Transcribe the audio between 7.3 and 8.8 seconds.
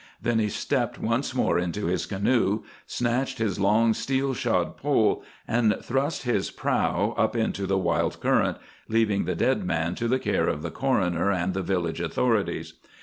into the wild current,